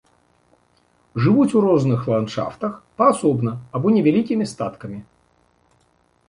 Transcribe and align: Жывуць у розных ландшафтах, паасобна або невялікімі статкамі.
Жывуць 1.25 1.53
у 1.59 1.61
розных 1.65 1.99
ландшафтах, 2.11 2.73
паасобна 3.03 3.51
або 3.81 3.87
невялікімі 3.99 4.45
статкамі. 4.55 4.99